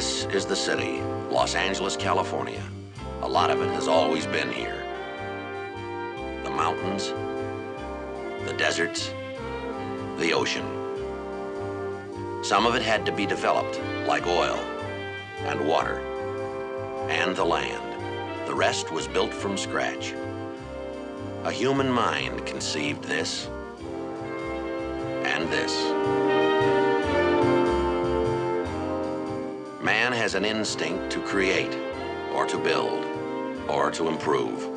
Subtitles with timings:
[0.00, 2.62] This is the city, Los Angeles, California.
[3.20, 4.82] A lot of it has always been here.
[6.42, 7.08] The mountains,
[8.46, 9.12] the deserts,
[10.16, 10.64] the ocean.
[12.42, 14.56] Some of it had to be developed, like oil
[15.40, 15.98] and water,
[17.10, 18.48] and the land.
[18.48, 20.14] The rest was built from scratch.
[21.44, 23.50] A human mind conceived this
[25.26, 26.39] and this.
[29.82, 31.74] Man has an instinct to create,
[32.34, 33.02] or to build,
[33.66, 34.68] or to improve.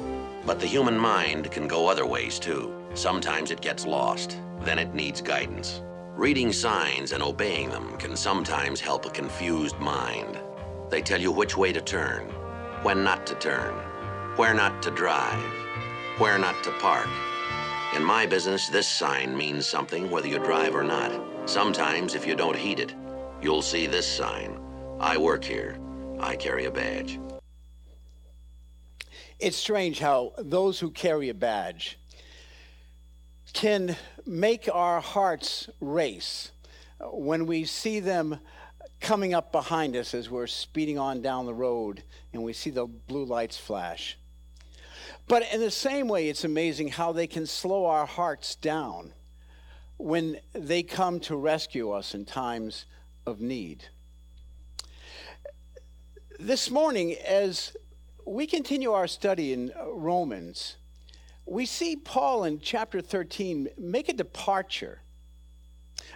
[0.45, 2.73] But the human mind can go other ways too.
[2.93, 5.81] Sometimes it gets lost, then it needs guidance.
[6.16, 10.39] Reading signs and obeying them can sometimes help a confused mind.
[10.89, 12.29] They tell you which way to turn,
[12.81, 13.73] when not to turn,
[14.38, 15.43] where not to drive,
[16.17, 17.09] where not to park.
[17.93, 21.12] In my business, this sign means something whether you drive or not.
[21.45, 22.95] Sometimes, if you don't heed it,
[23.41, 24.57] you'll see this sign.
[25.03, 25.77] I work here.
[26.21, 27.20] I carry a badge.
[29.37, 31.99] It's strange how those who carry a badge
[33.51, 36.54] can make our hearts race
[37.01, 38.40] uh, when we see them
[39.01, 42.01] coming up behind us as we're speeding on down the road
[42.32, 44.17] and we see the blue lights flash.
[45.27, 49.12] But in the same way, it's amazing how they can slow our hearts down
[49.98, 52.85] when they come to rescue us in times
[53.26, 53.90] of need.
[56.39, 57.77] This morning, as
[58.26, 60.77] we continue our study in Romans,
[61.45, 65.01] we see Paul in chapter 13 make a departure.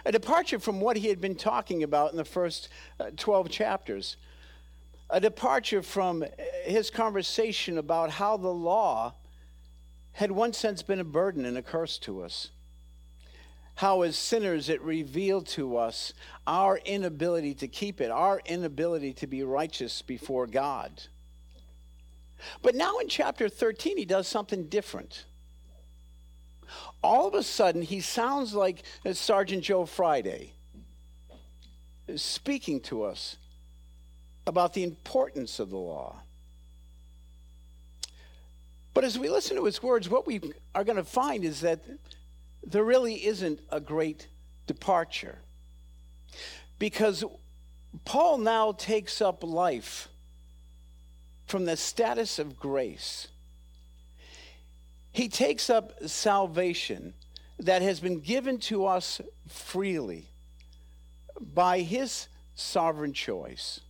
[0.04, 4.16] A departure from what he had been talking about in the first uh, 12 chapters.
[5.08, 6.24] A departure from
[6.64, 9.14] his conversation about how the law
[10.12, 12.50] had one sense been a burden and a curse to us.
[13.78, 16.12] How, as sinners, it revealed to us
[16.48, 21.00] our inability to keep it, our inability to be righteous before God.
[22.60, 25.26] But now in chapter 13, he does something different.
[27.04, 28.82] All of a sudden, he sounds like
[29.12, 30.54] Sergeant Joe Friday
[32.16, 33.36] speaking to us
[34.44, 36.16] about the importance of the law.
[38.92, 40.40] But as we listen to his words, what we
[40.74, 41.78] are going to find is that
[42.70, 44.28] there really isn't a great
[44.66, 45.38] departure.
[46.78, 47.24] Because
[48.04, 50.08] Paul now takes up life
[51.46, 53.28] from the status of grace.
[55.10, 57.14] He takes up salvation
[57.58, 60.28] that has been given to us freely
[61.40, 63.80] by his sovereign choice.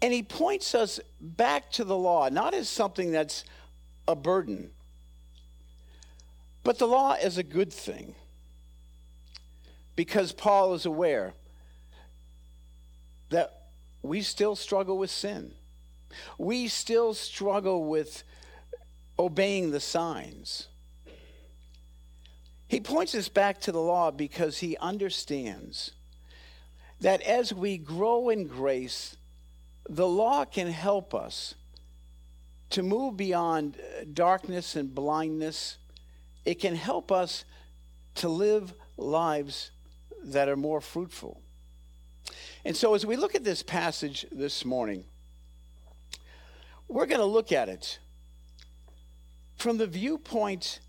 [0.00, 3.44] And he points us back to the law, not as something that's
[4.06, 4.70] a burden,
[6.62, 8.14] but the law is a good thing.
[9.94, 11.34] Because Paul is aware
[13.30, 13.68] that
[14.02, 15.52] we still struggle with sin.
[16.38, 18.22] We still struggle with
[19.18, 20.68] obeying the signs.
[22.66, 25.92] He points us back to the law because he understands
[27.00, 29.16] that as we grow in grace,
[29.88, 31.54] the law can help us
[32.70, 33.76] to move beyond
[34.14, 35.76] darkness and blindness.
[36.44, 37.44] It can help us
[38.16, 39.70] to live lives
[40.24, 41.40] that are more fruitful.
[42.64, 45.04] And so, as we look at this passage this morning,
[46.88, 47.98] we're going to look at it
[49.56, 50.80] from the viewpoint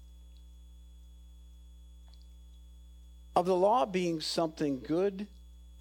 [3.35, 5.27] of the law being something good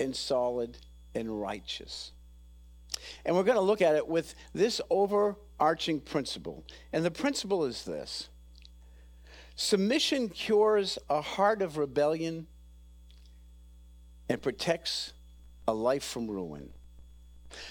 [0.00, 0.78] and solid
[1.15, 2.12] and righteous.
[3.25, 6.65] And we're going to look at it with this overarching principle.
[6.93, 8.28] And the principle is this
[9.62, 12.49] submission cures a heart of rebellion
[14.28, 15.12] and protects
[15.69, 16.71] a life from ruin.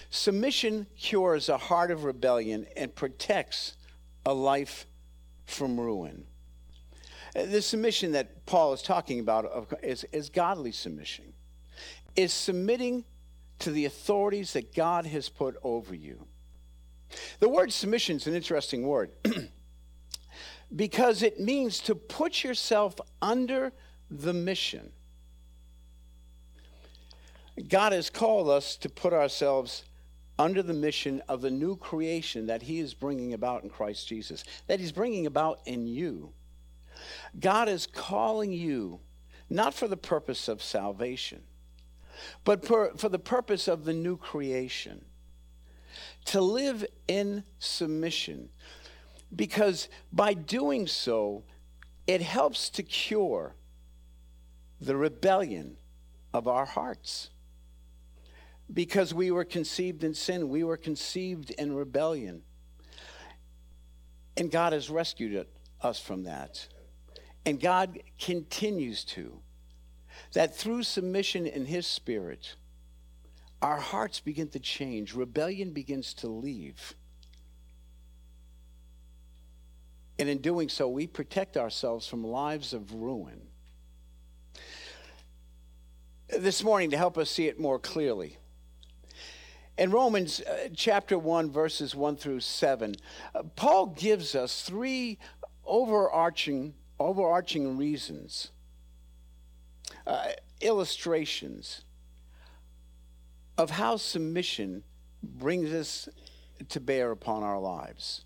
[0.09, 3.75] Submission cures a heart of rebellion and protects
[4.25, 4.85] a life
[5.45, 6.23] from ruin.
[7.33, 11.33] The submission that Paul is talking about is, is godly submission,
[12.15, 13.03] is submitting
[13.59, 16.25] to the authorities that God has put over you.
[17.39, 19.11] The word submission is an interesting word
[20.75, 23.73] because it means to put yourself under
[24.09, 24.91] the mission.
[27.67, 29.83] God has called us to put ourselves
[30.39, 34.43] under the mission of the new creation that He is bringing about in Christ Jesus,
[34.67, 36.33] that He's bringing about in you.
[37.39, 38.99] God is calling you
[39.49, 41.43] not for the purpose of salvation,
[42.43, 45.05] but for, for the purpose of the new creation.
[46.25, 48.49] To live in submission,
[49.35, 51.43] because by doing so,
[52.07, 53.55] it helps to cure
[54.79, 55.77] the rebellion
[56.33, 57.29] of our hearts.
[58.73, 62.41] because we were conceived in sin, we were conceived in rebellion.
[64.37, 65.45] And God has rescued
[65.81, 66.67] us from that.
[67.45, 69.39] And God continues to.
[70.33, 72.55] That through submission in His Spirit,
[73.61, 76.95] our hearts begin to change, rebellion begins to leave.
[80.21, 83.41] And in doing so, we protect ourselves from lives of ruin.
[86.29, 88.37] This morning, to help us see it more clearly,
[89.79, 92.93] in Romans uh, chapter 1, verses 1 through 7,
[93.33, 95.17] uh, Paul gives us three
[95.65, 98.51] overarching, overarching reasons,
[100.05, 100.27] uh,
[100.61, 101.81] illustrations
[103.57, 104.83] of how submission
[105.23, 106.07] brings us
[106.69, 108.23] to bear upon our lives.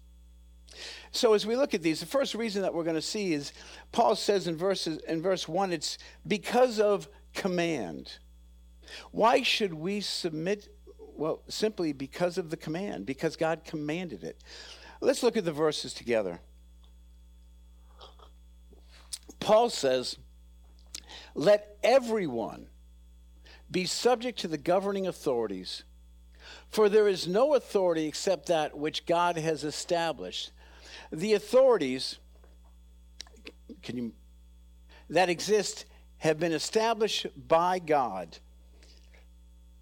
[1.12, 3.54] So as we look at these, the first reason that we're going to see is
[3.92, 8.18] Paul says in verses in verse 1 it's because of command.
[9.12, 10.70] Why should we submit
[11.16, 14.42] well, simply because of the command, because God commanded it.
[15.02, 16.40] Let's look at the verses together.
[19.40, 20.18] Paul says,
[21.34, 22.68] Let everyone
[23.72, 25.84] be subject to the governing authorities,
[26.70, 30.52] for there is no authority except that which God has established.
[31.12, 32.20] The authorities
[33.82, 34.14] can you,
[35.10, 35.86] that exist
[36.18, 38.38] have been established by God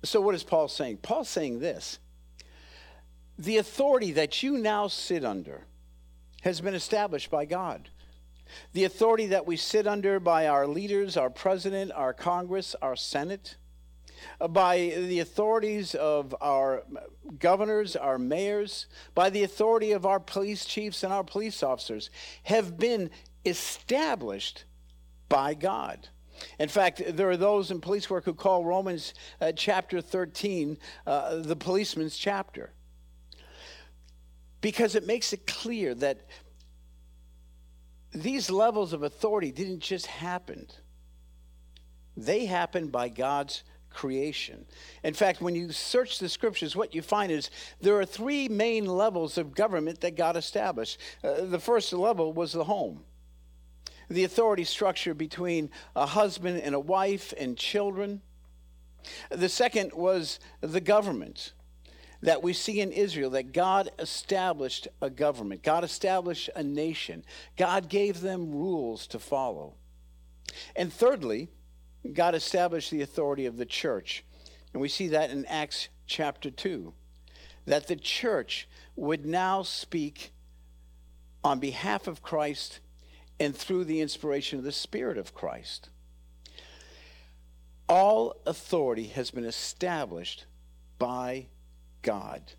[0.04, 0.98] so, what is Paul saying?
[0.98, 2.00] Paul's saying this
[3.38, 5.66] the authority that you now sit under
[6.42, 7.90] has been established by God.
[8.74, 13.56] The authority that we sit under by our leaders, our president, our Congress, our Senate,
[14.50, 16.84] by the authorities of our
[17.40, 22.10] governors, our mayors, by the authority of our police chiefs and our police officers,
[22.44, 23.10] have been
[23.46, 24.66] established
[25.30, 26.08] by God.
[26.60, 31.36] In fact, there are those in police work who call Romans uh, chapter 13 uh,
[31.38, 32.72] the policeman's chapter.
[34.62, 36.26] Because it makes it clear that
[38.14, 40.68] these levels of authority didn't just happen,
[42.16, 44.66] they happened by God's creation.
[45.04, 47.50] In fact, when you search the scriptures, what you find is
[47.82, 51.00] there are three main levels of government that God established.
[51.24, 53.04] Uh, the first level was the home
[54.10, 58.22] the authority structure between a husband and a wife and children.
[59.30, 61.54] The second was the government
[62.22, 67.26] that we see in Israel that God established a government, God established a nation,
[67.58, 69.74] God gave them rules to follow.
[70.76, 71.50] And thirdly,
[72.12, 74.26] God established the authority of the church.
[74.74, 76.94] And we see that in Acts chapter 2,
[77.66, 80.32] that the church would now speak
[81.44, 82.80] on behalf of Christ
[83.40, 85.90] and through the inspiration of the Spirit of Christ.
[87.88, 90.46] All authority has been established
[91.00, 91.48] by
[92.02, 92.54] God.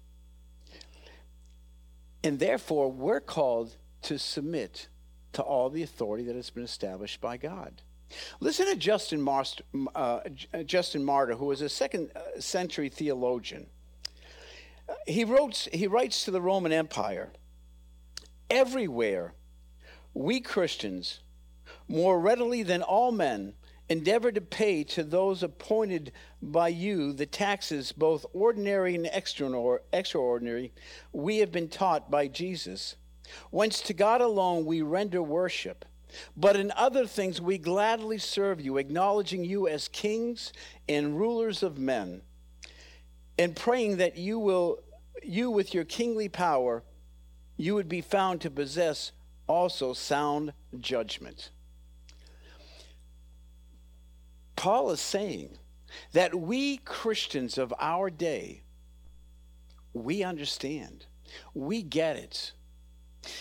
[2.23, 4.89] And therefore, we're called to submit
[5.33, 7.83] to all the authority that has been established by God.
[8.41, 9.65] Listen to Justin, Marster,
[9.95, 10.21] uh,
[10.65, 13.67] Justin Martyr, who was a second uh, century theologian.
[15.07, 17.33] He, wrote, he writes to the Roman Empire
[18.51, 19.35] Everywhere
[20.13, 21.21] we Christians,
[21.89, 23.55] more readily than all men,
[23.89, 30.73] endeavor to pay to those appointed by you the taxes, both ordinary and extraordinary,
[31.13, 32.97] we have been taught by Jesus.
[33.51, 35.85] Whence to God alone we render worship.
[36.37, 40.53] But in other things we gladly serve you, acknowledging you as kings
[40.89, 42.23] and rulers of men,
[43.39, 44.83] and praying that you will,
[45.23, 46.83] you with your kingly power,
[47.57, 49.13] you would be found to possess
[49.47, 51.51] also sound judgment.
[54.57, 55.59] Paul is saying
[56.13, 58.63] that we Christians of our day,
[59.93, 61.07] we understand,
[61.53, 62.53] we get it.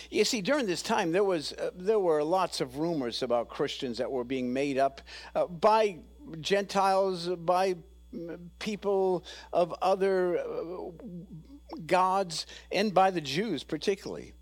[0.09, 3.97] You see, during this time, there was uh, there were lots of rumors about Christians
[3.97, 5.01] that were being made up
[5.35, 5.99] uh, by
[6.39, 7.75] Gentiles, by
[8.59, 10.91] people of other uh,
[11.85, 14.33] gods, and by the Jews particularly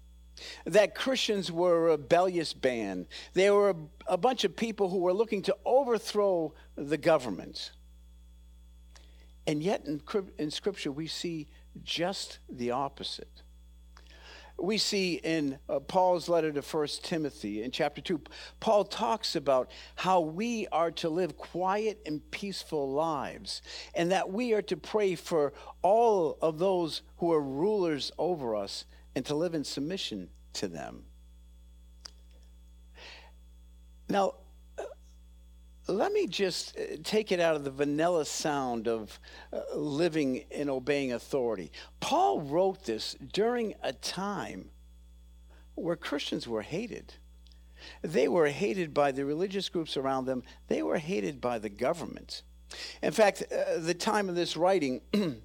[0.66, 3.08] that Christians were a rebellious band.
[3.34, 3.76] They were a,
[4.08, 7.72] a bunch of people who were looking to overthrow the government.
[9.48, 10.02] And yet, in,
[10.38, 11.48] in Scripture, we see
[11.84, 13.42] just the opposite.
[14.62, 18.22] We see in uh, Paul's letter to 1 Timothy in chapter 2,
[18.60, 23.62] Paul talks about how we are to live quiet and peaceful lives,
[23.96, 28.86] and that we are to pray for all of those who are rulers over us
[29.16, 31.04] and to live in submission to them.
[34.10, 34.36] Now,
[35.92, 39.20] let me just uh, take it out of the vanilla sound of
[39.52, 41.72] uh, living and obeying authority.
[42.00, 44.70] Paul wrote this during a time
[45.76, 47.14] where Christians were hated.
[48.02, 52.44] They were hated by the religious groups around them, they were hated by the government.
[53.02, 55.02] In fact, uh, the time of this writing,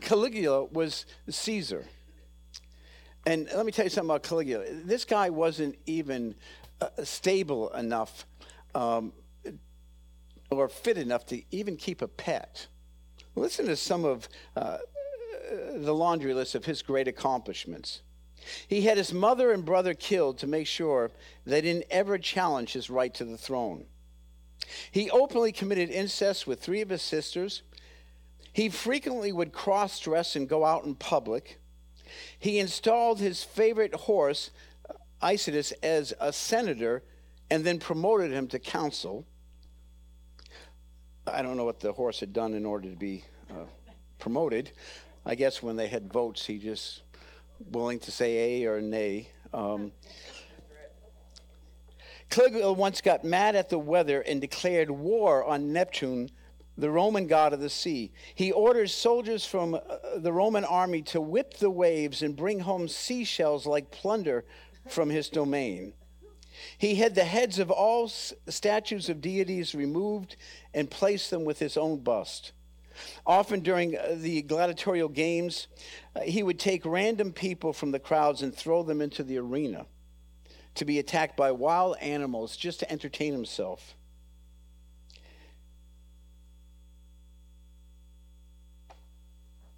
[0.00, 1.86] Caligula was Caesar.
[3.26, 4.64] And let me tell you something about Caligula.
[4.70, 6.34] This guy wasn't even
[6.80, 8.26] uh, stable enough
[8.74, 9.12] um,
[10.50, 12.66] or fit enough to even keep a pet.
[13.34, 14.78] Listen to some of uh,
[15.74, 18.02] the laundry list of his great accomplishments.
[18.68, 21.10] He had his mother and brother killed to make sure
[21.46, 23.86] they didn't ever challenge his right to the throne.
[24.90, 27.62] He openly committed incest with three of his sisters.
[28.52, 31.58] He frequently would cross dress and go out in public.
[32.38, 34.50] He installed his favorite horse,
[35.22, 37.02] Isidus, as a senator
[37.50, 39.26] and then promoted him to consul.
[41.26, 43.66] I don't know what the horse had done in order to be uh,
[44.18, 44.72] promoted.
[45.24, 47.02] I guess when they had votes, he just
[47.70, 49.28] willing to say a or nay.
[49.52, 49.92] Um,
[52.28, 56.30] Caligula once got mad at the weather and declared war on Neptune,
[56.76, 58.12] the Roman god of the sea.
[58.34, 59.80] He orders soldiers from uh,
[60.16, 64.44] the Roman army to whip the waves and bring home seashells like plunder
[64.88, 65.94] from his domain.
[66.78, 70.36] He had the heads of all statues of deities removed
[70.72, 72.52] and placed them with his own bust.
[73.26, 75.66] Often during uh, the gladiatorial games,
[76.14, 79.86] uh, he would take random people from the crowds and throw them into the arena
[80.76, 83.96] to be attacked by wild animals just to entertain himself.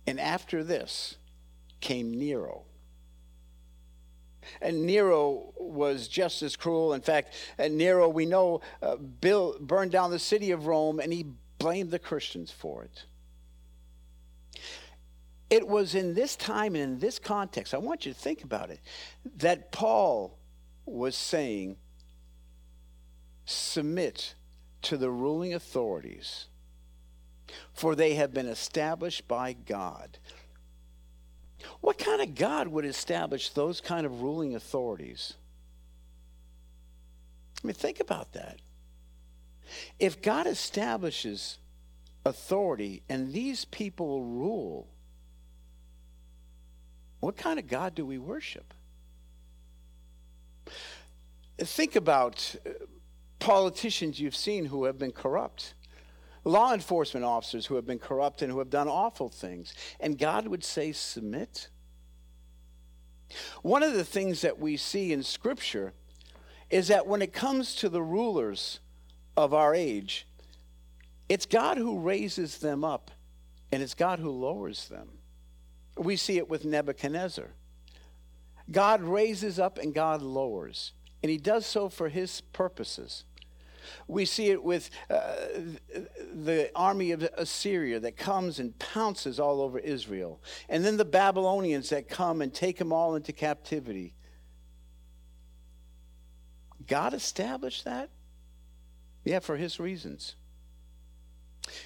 [0.07, 1.17] And after this
[1.81, 2.66] came Nero.
[4.61, 6.95] And Nero was just as cruel.
[6.95, 11.27] In fact, Nero, we know, uh, built, burned down the city of Rome, and he
[11.59, 13.05] blamed the Christians for it.
[15.49, 18.71] It was in this time and in this context, I want you to think about
[18.71, 18.81] it,
[19.37, 20.39] that Paul
[20.85, 21.77] was saying,
[23.45, 24.35] submit
[24.83, 26.47] to the ruling authorities,
[27.73, 30.19] for they have been established by God.
[31.81, 35.35] What kind of God would establish those kind of ruling authorities?
[37.63, 38.59] I mean, think about that.
[39.99, 41.59] If God establishes
[42.25, 44.89] authority and these people rule,
[47.21, 48.75] what kind of God do we worship?
[51.59, 52.71] Think about uh,
[53.39, 55.75] politicians you've seen who have been corrupt,
[56.47, 60.47] law enforcement officers who have been corrupt and who have done awful things, and God
[60.47, 61.69] would say, Submit.
[63.63, 65.93] One of the things that we see in Scripture
[66.71, 68.79] is that when it comes to the rulers
[69.37, 70.27] of our age,
[71.29, 73.11] it's God who raises them up,
[73.73, 75.09] and it's God who lowers them.
[75.99, 77.49] We see it with Nebuchadnezzar.
[78.71, 83.25] God raises up and God lowers, and he does so for his purposes.
[84.09, 85.35] We see it with uh,
[86.35, 91.91] the army of Assyria that comes and pounces all over Israel, and then the Babylonians
[91.91, 94.15] that come and take them all into captivity.
[96.87, 98.11] God established that?
[99.25, 100.37] Yeah, for his reasons.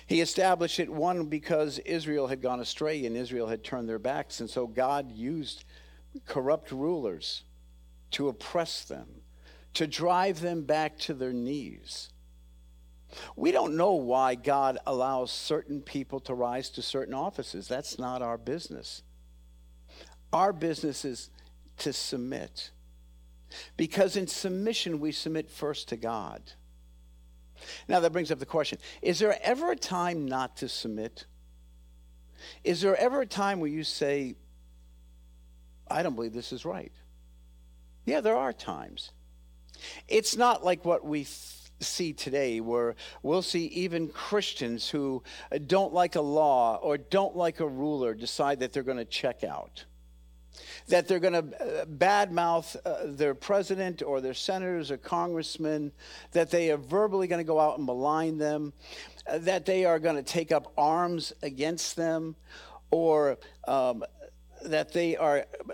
[0.07, 4.41] He established it, one, because Israel had gone astray and Israel had turned their backs,
[4.41, 5.65] and so God used
[6.27, 7.45] corrupt rulers
[8.13, 9.20] to oppress them,
[9.75, 12.11] to drive them back to their knees.
[13.37, 17.67] We don't know why God allows certain people to rise to certain offices.
[17.67, 19.03] That's not our business.
[20.33, 21.31] Our business is
[21.79, 22.71] to submit.
[23.77, 26.41] Because in submission, we submit first to God.
[27.89, 31.27] Now, that brings up the question Is there ever a time not to submit?
[32.65, 34.35] Is there ever a time where you say,
[35.89, 36.93] I don't believe this is right?
[38.07, 39.11] Yeah, there are times.
[40.09, 41.27] It's not like what we
[41.81, 45.23] see today, where we'll see even Christians who
[45.67, 49.45] don't like a law or don't like a ruler decide that they're going to check
[49.45, 49.85] out.
[50.89, 55.93] That they're going to uh, badmouth uh, their president or their senators or congressmen,
[56.33, 58.73] that they are verbally going to go out and malign them,
[59.27, 62.35] uh, that they are going to take up arms against them,
[62.91, 64.05] or um,
[64.65, 65.73] that they are uh,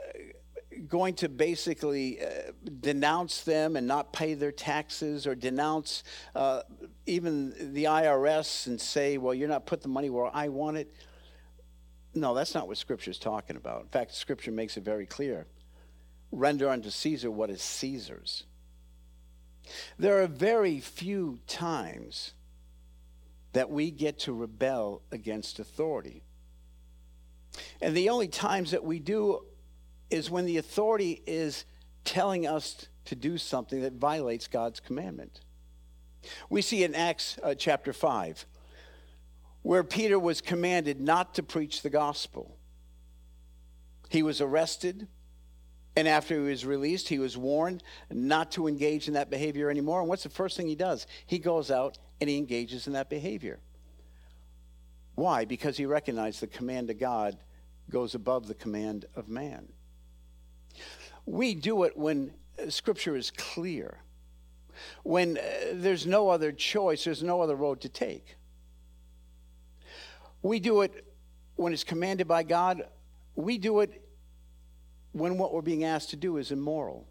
[0.88, 6.62] going to basically uh, denounce them and not pay their taxes or denounce uh,
[7.07, 10.93] even the IRS and say, well, you're not putting the money where I want it.
[12.14, 13.83] No, that's not what Scripture is talking about.
[13.83, 15.47] In fact, Scripture makes it very clear
[16.33, 18.45] render unto Caesar what is Caesar's.
[19.99, 22.35] There are very few times
[23.52, 26.23] that we get to rebel against authority.
[27.81, 29.45] And the only times that we do
[30.10, 31.64] is when the authority is
[32.04, 35.40] telling us to do something that violates God's commandment.
[36.50, 38.46] We see in Acts uh, chapter 5
[39.62, 42.56] where Peter was commanded not to preach the gospel.
[44.08, 45.08] He was arrested,
[45.96, 49.98] and after he was released, he was warned not to engage in that behavior anymore.
[49.98, 51.08] And what's the first thing he does?
[51.26, 53.58] He goes out and he engages in that behavior.
[55.16, 55.46] Why?
[55.46, 57.36] Because he recognized the command of God
[57.90, 59.66] goes above the command of man.
[61.26, 62.33] We do it when
[62.68, 63.99] Scripture is clear,
[65.02, 65.42] when uh,
[65.75, 68.37] there's no other choice, there's no other road to take.
[70.42, 71.04] We do it
[71.56, 72.85] when it's commanded by God.
[73.35, 74.02] We do it
[75.12, 77.09] when what we're being asked to do is immoral,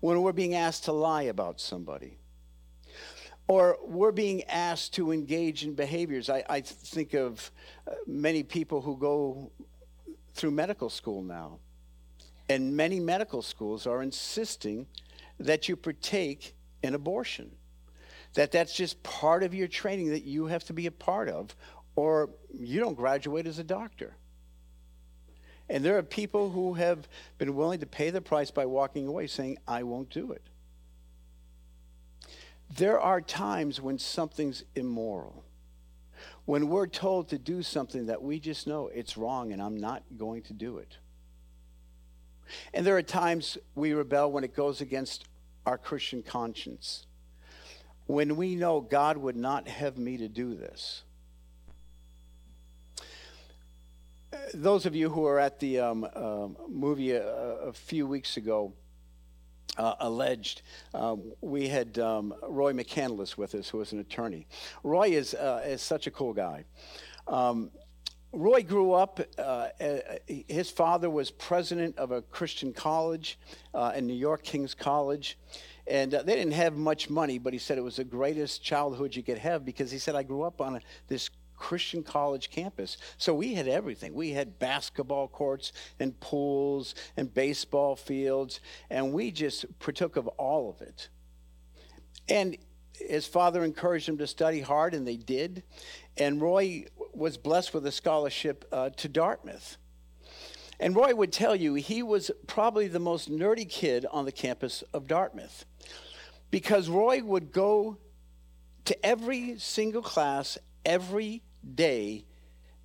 [0.00, 2.18] when we're being asked to lie about somebody,
[3.46, 6.28] or we're being asked to engage in behaviors.
[6.30, 7.50] I, I think of
[7.86, 9.52] uh, many people who go
[10.34, 11.58] through medical school now,
[12.52, 14.86] and many medical schools are insisting
[15.40, 17.50] that you partake in abortion.
[18.34, 21.56] That that's just part of your training that you have to be a part of,
[21.96, 24.16] or you don't graduate as a doctor.
[25.70, 29.26] And there are people who have been willing to pay the price by walking away
[29.26, 30.42] saying, I won't do it.
[32.76, 35.44] There are times when something's immoral.
[36.44, 40.02] When we're told to do something that we just know it's wrong and I'm not
[40.18, 40.98] going to do it.
[42.74, 45.24] And there are times we rebel when it goes against
[45.66, 47.06] our Christian conscience.
[48.06, 51.02] When we know God would not have me to do this.
[54.54, 58.72] Those of you who were at the um, uh, movie a, a few weeks ago,
[59.78, 60.62] uh, alleged.
[60.94, 64.46] Um, we had um, Roy McCandless with us, who was an attorney.
[64.82, 66.64] Roy is, uh, is such a cool guy.
[67.26, 67.70] Um,
[68.32, 69.68] Roy grew up, uh,
[70.26, 73.38] his father was president of a Christian college
[73.74, 75.38] uh, in New York, King's College.
[75.86, 79.14] And uh, they didn't have much money, but he said it was the greatest childhood
[79.14, 82.96] you could have because he said, I grew up on a, this Christian college campus.
[83.18, 84.14] So we had everything.
[84.14, 90.70] We had basketball courts and pools and baseball fields, and we just partook of all
[90.70, 91.08] of it.
[92.28, 92.56] And
[92.94, 95.62] his father encouraged him to study hard, and they did.
[96.16, 99.76] And Roy was blessed with a scholarship uh, to Dartmouth.
[100.80, 104.82] And Roy would tell you he was probably the most nerdy kid on the campus
[104.92, 105.64] of Dartmouth
[106.50, 107.98] because Roy would go
[108.86, 111.42] to every single class every
[111.74, 112.24] day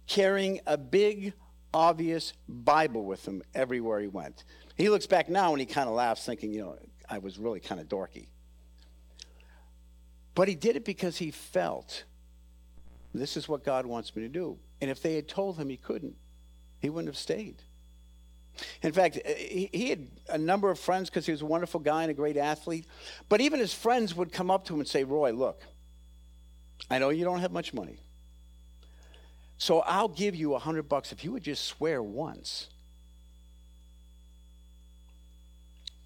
[0.06, 1.34] carrying a big,
[1.74, 4.44] obvious Bible with him everywhere he went.
[4.76, 6.78] He looks back now and he kind of laughs, thinking, you know,
[7.10, 8.28] I was really kind of dorky.
[10.36, 12.04] But he did it because he felt
[13.20, 14.58] this is what God wants me to do.
[14.82, 16.16] And if they had told him he couldn't,
[16.80, 17.64] he wouldn't have stayed.
[18.82, 21.80] In fact, uh, he, he had a number of friends because he was a wonderful
[21.80, 22.86] guy and a great athlete.
[23.30, 25.64] But even his friends would come up to him and say, Roy, look,
[26.90, 28.00] I know you don't have much money.
[29.58, 32.70] So I'll give you a hundred bucks if you would just swear once.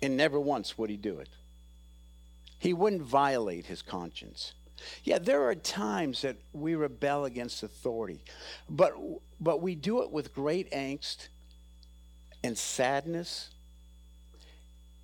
[0.02, 1.30] And never once would he do it.
[2.58, 4.54] He wouldn't violate his conscience.
[5.04, 8.24] Yeah, there are times that we rebel against authority,
[8.70, 8.94] but,
[9.40, 11.28] but we do it with great angst
[12.44, 13.50] and sadness,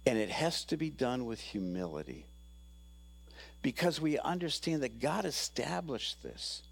[0.06, 2.26] and it has to be done with humility
[3.62, 6.64] because we understand that God established this.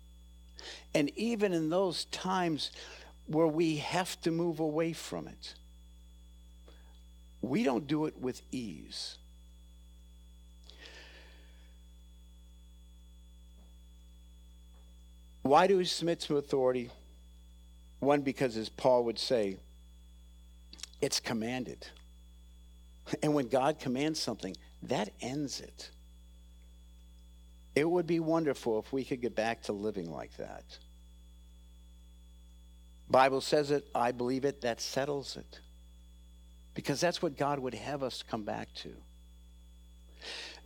[0.93, 2.71] And even in those times
[3.27, 5.55] where we have to move away from it,
[7.41, 9.17] we don't do it with ease.
[15.45, 16.89] Why do we submit to authority?
[17.99, 19.57] One, because as Paul would say,
[21.01, 21.85] it's commanded.
[23.21, 25.91] And when God commands something, that ends it.
[27.75, 30.63] It would be wonderful if we could get back to living like that.
[33.07, 35.59] Bible says it, I believe it, that settles it.
[36.73, 38.95] Because that's what God would have us come back to.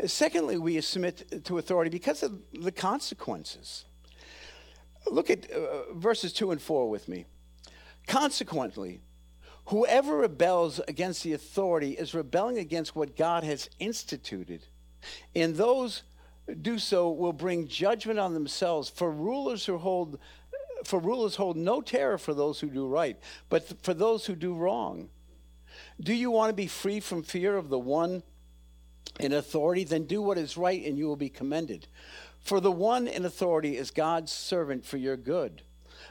[0.07, 3.83] Secondly, we submit to authority because of the consequences.
[5.07, 7.25] Look at uh, verses 2 and 4 with me.
[8.07, 9.01] Consequently,
[9.65, 14.65] whoever rebels against the authority is rebelling against what God has instituted.
[15.35, 16.03] And those
[16.61, 18.89] do so will bring judgment on themselves.
[18.89, 20.19] For rulers who hold
[20.85, 24.53] for rulers hold no terror for those who do right, but for those who do
[24.53, 25.09] wrong.
[25.99, 28.23] Do you want to be free from fear of the one
[29.19, 31.87] in authority, then do what is right and you will be commended.
[32.49, 35.61] For the one in authority is God's servant for your good.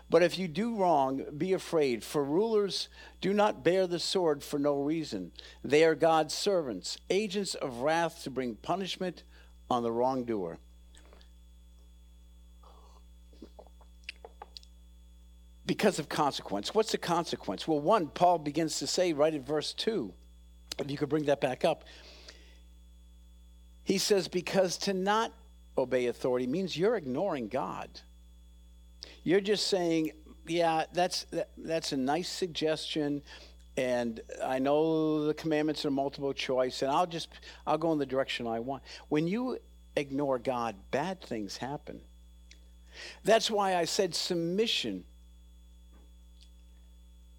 [0.09, 2.89] But if you do wrong, be afraid, for rulers
[3.21, 5.33] do not bear the sword for no reason.
[5.65, 9.25] They are God's servants, agents of wrath to bring punishment
[9.69, 10.61] on the wrongdoer.
[15.67, 16.73] Because of consequence.
[16.73, 17.67] What's the consequence?
[17.67, 20.15] Well, one, Paul begins to say right in verse 2,
[20.79, 21.83] if you could bring that back up.
[23.83, 25.33] He says, Because to not
[25.79, 27.89] obey authority means you're ignoring God.
[29.23, 30.13] You're just saying,
[30.47, 33.23] yeah, that's that, that's a nice suggestion
[33.79, 37.29] and I know the commandments are multiple choice and I'll just
[37.65, 38.83] I'll go in the direction I want.
[39.09, 39.59] When you
[39.97, 42.01] ignore God, bad things happen.
[43.23, 45.05] That's why I said submission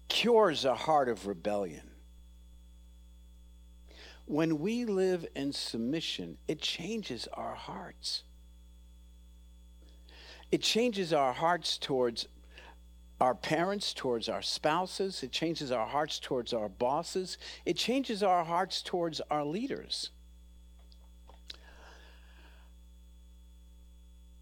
[0.08, 1.90] cures a heart of rebellion.
[4.24, 8.22] When we live in submission, it changes our hearts.
[10.50, 12.26] It changes our hearts towards
[13.20, 15.22] our parents, towards our spouses.
[15.22, 17.38] It changes our hearts towards our bosses.
[17.66, 20.10] It changes our hearts towards our leaders.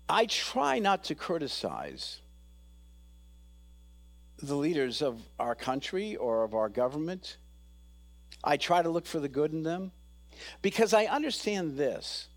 [0.09, 2.21] I try not to criticize
[4.41, 7.37] the leaders of our country or of our government.
[8.43, 9.93] I try to look for the good in them
[10.63, 12.29] because I understand this.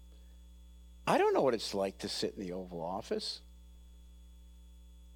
[1.07, 3.41] I don't know what it's like to sit in the Oval Office.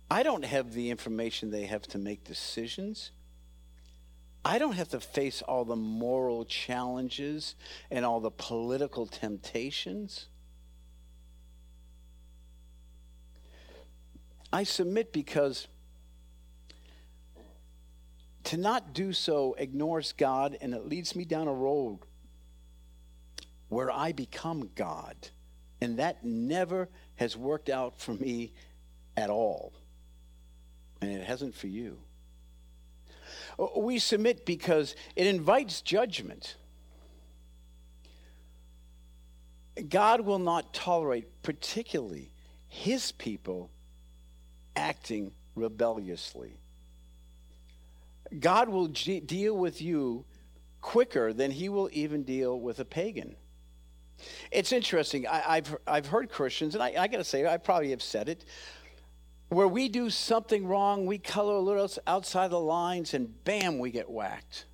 [0.10, 3.12] I don't have the information they have to make decisions.
[4.44, 7.56] I don't have to face all the moral challenges
[7.90, 10.28] and all the political temptations.
[14.54, 15.68] I submit because
[18.44, 22.00] to not do so ignores God and it leads me down a road
[23.70, 25.16] where I become God.
[25.82, 28.54] And that never has worked out for me
[29.18, 29.74] at all
[31.06, 31.98] and it hasn't for you.
[33.78, 36.56] We submit because it invites judgment.
[39.90, 42.32] God will not tolerate, particularly
[42.68, 43.72] his people,
[44.76, 46.60] acting rebelliously.
[48.40, 50.26] God will g- deal with you
[50.82, 53.36] quicker than he will even deal with a pagan.
[54.52, 55.28] It's interesting.
[55.28, 58.30] I, have I've heard Christians, and I, I got to say, I probably have said
[58.30, 58.46] it,
[59.50, 63.92] where we do something wrong, we color a little outside the lines, and bam, we
[63.92, 64.66] get whacked.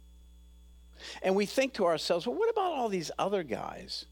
[1.22, 4.06] And we think to ourselves, well, what about all these other guys?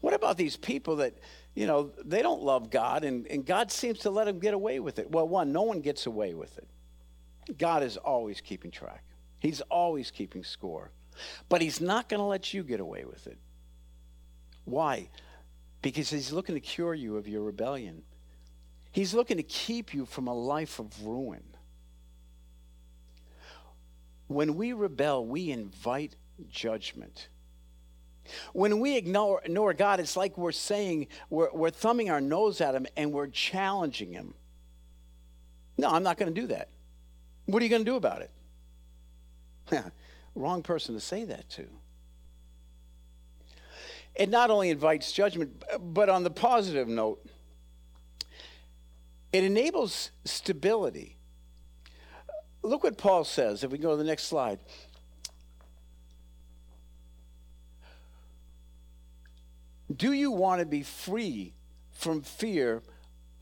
[0.00, 1.14] What about these people that,
[1.54, 4.78] you know, they don't love God and, and God seems to let them get away
[4.78, 5.10] with it?
[5.10, 6.68] Well, one, no one gets away with it.
[7.58, 9.04] God is always keeping track,
[9.38, 10.90] He's always keeping score.
[11.48, 13.38] But He's not going to let you get away with it.
[14.64, 15.08] Why?
[15.82, 18.02] Because He's looking to cure you of your rebellion.
[18.92, 21.44] He's looking to keep you from a life of ruin.
[24.26, 26.16] When we rebel, we invite
[26.48, 27.28] judgment.
[28.52, 32.74] When we ignore, ignore God, it's like we're saying, we're, we're thumbing our nose at
[32.74, 34.34] Him and we're challenging Him.
[35.78, 36.68] No, I'm not going to do that.
[37.46, 38.30] What are you going to do about it?
[40.34, 41.66] Wrong person to say that to.
[44.14, 47.24] It not only invites judgment, but on the positive note,
[49.32, 51.16] it enables stability.
[52.62, 54.58] Look what Paul says, if we go to the next slide.
[59.94, 61.54] Do you want to be free
[61.92, 62.82] from fear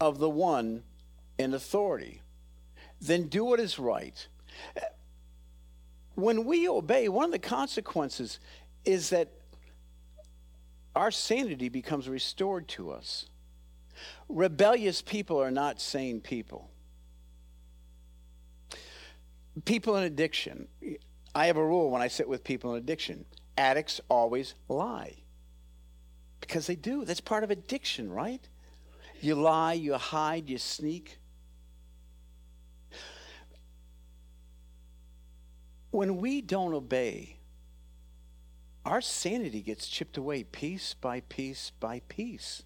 [0.00, 0.82] of the one
[1.38, 2.22] in authority?
[3.00, 4.26] Then do what is right.
[6.14, 8.40] When we obey, one of the consequences
[8.84, 9.32] is that
[10.96, 13.26] our sanity becomes restored to us.
[14.28, 16.70] Rebellious people are not sane people.
[19.64, 20.68] People in addiction.
[21.34, 23.24] I have a rule when I sit with people in addiction
[23.58, 25.16] addicts always lie.
[26.40, 27.04] Because they do.
[27.04, 28.48] That's part of addiction, right?
[29.20, 31.18] You lie, you hide, you sneak.
[35.90, 37.40] When we don't obey,
[38.84, 42.62] our sanity gets chipped away piece by piece by piece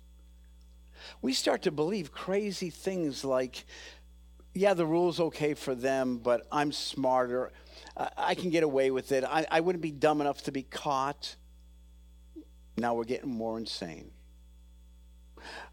[1.20, 3.64] we start to believe crazy things like,
[4.54, 7.52] yeah, the rule's okay for them, but I'm smarter.
[8.16, 9.24] I can get away with it.
[9.24, 11.36] I, I wouldn't be dumb enough to be caught.
[12.76, 14.10] Now we're getting more insane.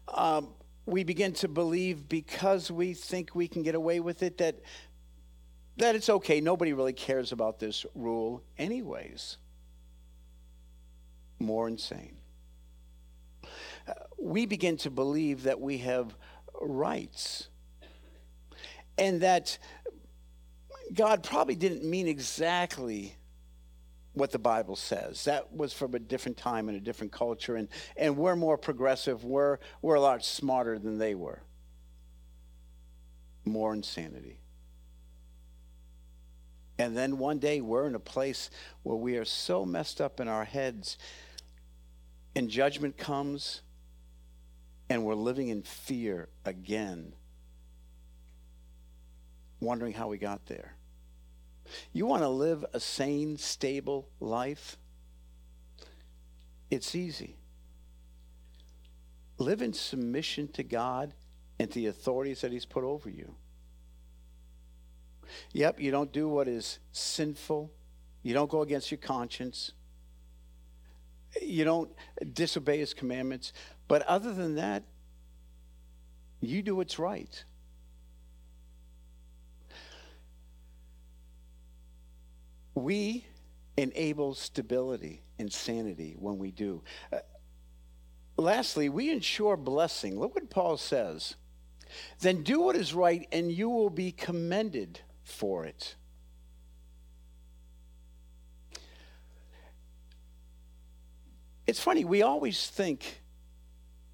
[0.08, 0.48] Um,
[0.86, 4.60] we begin to believe because we think we can get away with it that
[5.76, 6.40] that it's okay.
[6.40, 9.38] Nobody really cares about this rule, anyways.
[11.40, 12.19] more insane.
[14.20, 16.14] We begin to believe that we have
[16.60, 17.48] rights
[18.98, 19.58] and that
[20.92, 23.16] God probably didn't mean exactly
[24.12, 25.24] what the Bible says.
[25.24, 29.24] That was from a different time and a different culture, and, and we're more progressive.
[29.24, 31.42] We're, we're a lot smarter than they were.
[33.44, 34.40] More insanity.
[36.78, 38.50] And then one day we're in a place
[38.82, 40.98] where we are so messed up in our heads,
[42.34, 43.62] and judgment comes,
[44.90, 47.14] and we're living in fear again,
[49.60, 50.74] wondering how we got there.
[51.92, 54.76] You want to live a sane, stable life?
[56.72, 57.36] It's easy.
[59.38, 61.14] Live in submission to God
[61.60, 63.36] and to the authorities that He's put over you.
[65.52, 67.70] Yep, you don't do what is sinful.
[68.24, 69.70] You don't go against your conscience.
[71.40, 71.92] You don't
[72.34, 73.52] disobey His commandments.
[73.90, 74.84] But other than that,
[76.40, 77.44] you do what's right.
[82.76, 83.26] We
[83.76, 86.84] enable stability and sanity when we do.
[87.12, 87.18] Uh,
[88.36, 90.20] lastly, we ensure blessing.
[90.20, 91.34] Look what Paul says.
[92.20, 95.96] Then do what is right, and you will be commended for it.
[101.66, 103.19] It's funny, we always think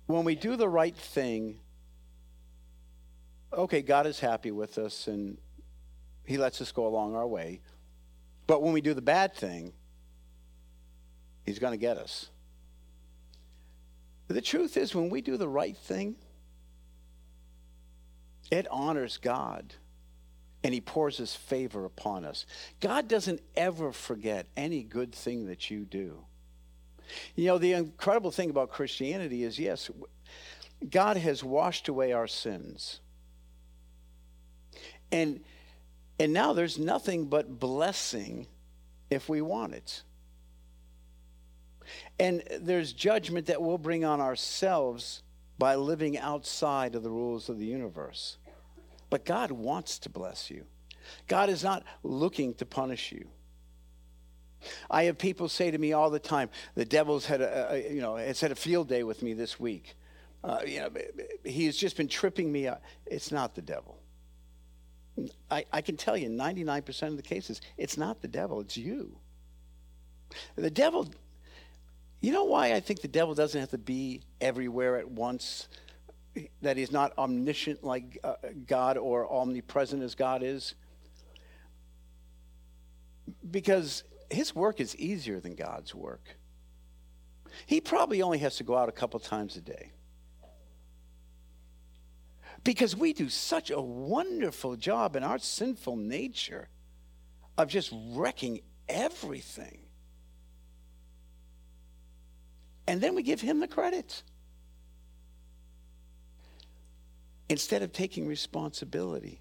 [0.06, 1.58] when we do the right thing,
[3.52, 5.38] okay, God is happy with us and
[6.24, 7.60] he lets us go along our way.
[8.46, 9.72] But when we do the bad thing,
[11.44, 12.28] he's going to get us.
[14.28, 16.16] The truth is, when we do the right thing,
[18.50, 19.74] it honors God
[20.64, 22.44] and he pours his favor upon us.
[22.80, 26.24] God doesn't ever forget any good thing that you do.
[27.34, 29.90] You know, the incredible thing about Christianity is yes,
[30.88, 33.00] God has washed away our sins.
[35.12, 35.40] And
[36.18, 38.46] and now there's nothing but blessing
[39.10, 40.02] if we want it.
[42.18, 45.22] And there's judgment that we'll bring on ourselves
[45.58, 48.38] by living outside of the rules of the universe.
[49.10, 50.64] But God wants to bless you.
[51.28, 53.28] God is not looking to punish you.
[54.90, 58.00] I have people say to me all the time, the devil's had a, a you
[58.00, 59.96] know, it's had a field day with me this week.
[60.42, 60.90] Uh, you know,
[61.44, 62.82] he's just been tripping me up.
[63.04, 63.98] It's not the devil.
[65.50, 69.16] I, I can tell you 99% of the cases, it's not the devil, it's you.
[70.56, 71.08] The devil,
[72.20, 75.68] you know why I think the devil doesn't have to be everywhere at once?
[76.60, 78.34] That he's not omniscient like uh,
[78.66, 80.74] God or omnipresent as God is?
[83.50, 86.36] Because his work is easier than God's work.
[87.66, 89.92] He probably only has to go out a couple times a day
[92.64, 96.68] because we do such a wonderful job in our sinful nature
[97.56, 99.78] of just wrecking everything.
[102.88, 104.22] And then we give him the credit.
[107.48, 109.40] Instead of taking responsibility,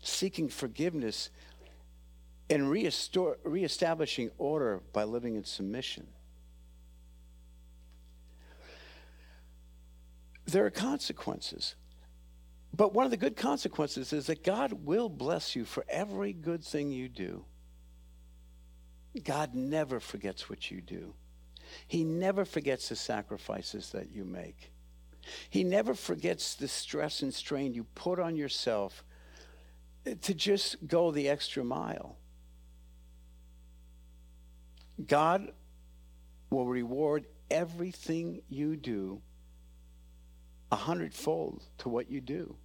[0.00, 1.30] seeking forgiveness,
[2.50, 6.06] and reestablishing order by living in submission.
[10.52, 11.74] there are consequences.
[12.74, 16.64] But one of the good consequences is that God will bless you for every good
[16.64, 17.44] thing you do.
[19.24, 21.14] God never forgets what you do.
[21.86, 24.72] He never forgets the sacrifices that you make.
[25.50, 29.04] He never forgets the stress and strain you put on yourself
[30.22, 32.16] to just go the extra mile.
[35.06, 35.52] God
[36.50, 39.20] will reward everything you do
[40.70, 42.56] a hundredfold to what you do.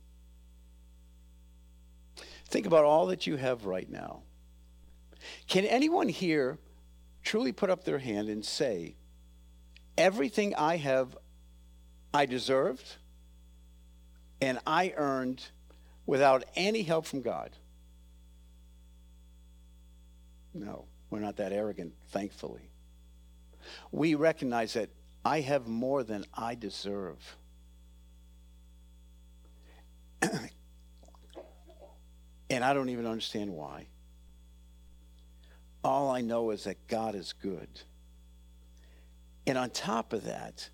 [2.48, 4.22] Think about all that you have right now.
[5.48, 6.58] Can anyone here
[7.24, 8.96] truly put up their hand and say,
[9.98, 11.18] Everything I have,
[12.14, 12.98] I deserved
[14.40, 15.44] and I earned
[16.06, 17.50] without any help from God?
[20.54, 22.70] No, we're not that arrogant, thankfully.
[23.92, 24.90] We recognize that
[25.24, 27.38] I have more than I deserve.
[32.50, 33.88] and I don't even understand why.
[35.84, 37.70] All I know is that God is good.
[39.46, 40.70] And on top of that,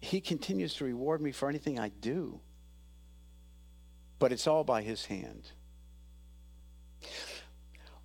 [0.00, 2.40] He continues to reward me for anything I do.
[4.18, 5.52] But it's all by His hand.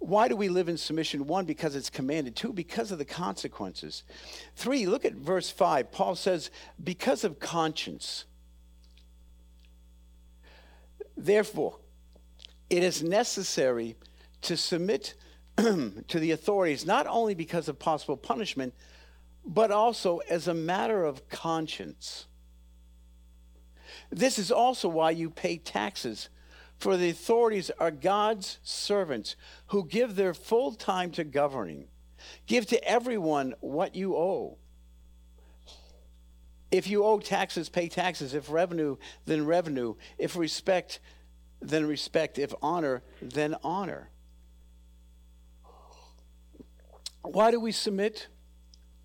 [0.06, 1.28] Why do we live in submission?
[1.28, 2.36] One, because it's commanded.
[2.36, 4.04] Two, because of the consequences.
[4.54, 5.94] Three, look at verse five.
[5.94, 6.52] Paul says,
[6.84, 8.26] because of conscience.
[11.16, 11.78] Therefore,
[12.70, 13.96] it is necessary
[14.42, 15.14] to submit
[15.58, 18.74] to the authorities, not only because of possible punishment,
[19.46, 22.26] but also as a matter of conscience.
[24.12, 26.28] This is also why you pay taxes,
[26.84, 31.88] for the authorities are God's servants who give their full time to governing.
[32.46, 34.58] Give to everyone what you owe.
[36.72, 38.34] If you owe taxes, pay taxes.
[38.34, 39.96] If revenue, then revenue.
[40.18, 41.00] If respect,
[41.62, 42.38] then respect.
[42.38, 44.10] If honor, then honor.
[47.22, 48.28] Why do we submit?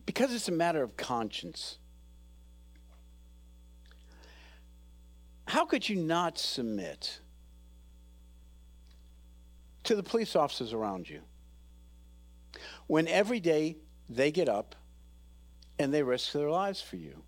[0.04, 1.78] Because it's a matter of conscience.
[5.46, 7.20] How could you not submit
[9.88, 11.20] to the police officers around you
[12.86, 13.76] when every day
[14.08, 14.74] they get up
[15.78, 17.22] and they risk their lives for you?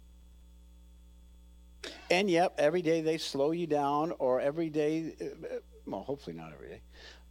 [2.11, 6.53] And yep, every day they slow you down, or every day, uh, well, hopefully not
[6.53, 6.81] every day,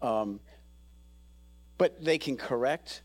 [0.02, 0.40] um,
[1.78, 3.04] but they can correct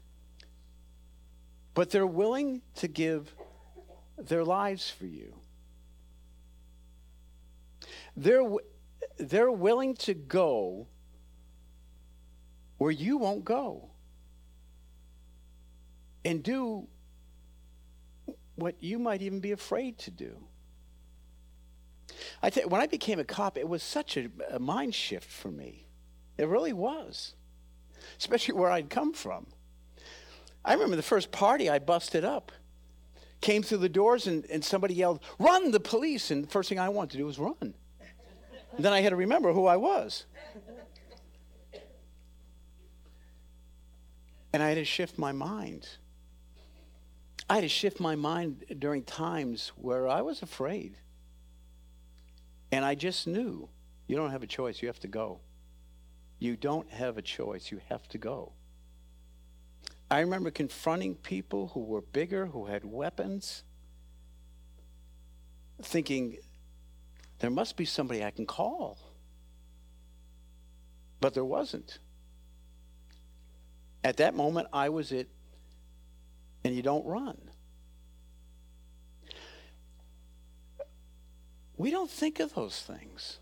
[1.75, 3.35] but they're willing to give
[4.17, 5.35] their lives for you.
[8.17, 8.49] They're,
[9.19, 10.87] they're willing to go
[12.85, 13.89] where you won't go
[16.23, 16.87] and do
[18.57, 20.37] what you might even be afraid to do.
[22.43, 25.51] I you, when I became a cop, it was such a, a mind shift for
[25.51, 25.87] me.
[26.37, 27.33] It really was,
[28.19, 29.47] especially where I'd come from.
[30.63, 32.53] I remember the first party I busted up.
[33.41, 36.31] Came through the doors and, and somebody yelled, Run, the police!
[36.31, 37.73] And the first thing I wanted to do was run.
[38.79, 40.27] Then I had to remember who I was.
[44.55, 45.89] And I had to shift my mind.
[47.51, 50.97] I had to shift my mind during times where I was afraid.
[52.71, 53.69] And I just knew
[54.07, 55.41] you don't have a choice, you have to go.
[56.39, 58.53] You don't have a choice, you have to go.
[60.09, 63.65] I remember confronting people who were bigger, who had weapons,
[65.83, 66.37] thinking,
[67.41, 69.01] there must be somebody I can call.
[71.21, 71.99] But there wasn't.
[74.05, 75.29] At that moment, I was it,
[76.63, 77.39] and you don't run.
[81.77, 83.39] We don't think of those things.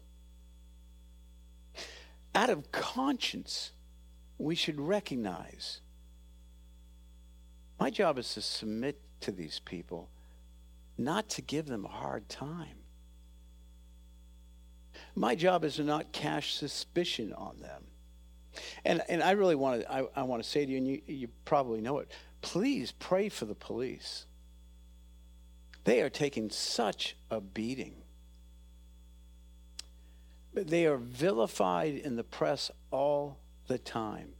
[2.34, 3.72] Out of conscience,
[4.38, 5.80] we should recognize
[7.78, 10.08] my job is to submit to these people,
[10.96, 12.78] not to give them a hard time.
[15.16, 17.82] My job is to not cast suspicion on them.
[18.84, 21.02] And, and I really want to, I, I want to say to you, and you,
[21.06, 22.10] you probably know it,
[22.42, 24.26] please pray for the police.
[25.84, 28.02] They are taking such a beating.
[30.54, 33.38] They are vilified in the press all
[33.68, 34.34] the time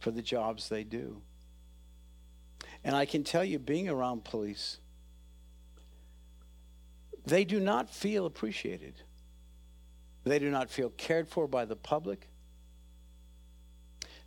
[0.00, 1.20] for the jobs they do.
[2.82, 4.78] And I can tell you, being around police,
[7.26, 9.02] they do not feel appreciated.
[10.24, 12.28] They do not feel cared for by the public.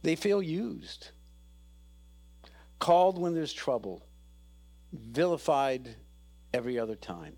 [0.04, 1.10] They feel used,
[2.80, 4.06] called when there's trouble,
[4.92, 5.96] vilified
[6.54, 7.38] every other time.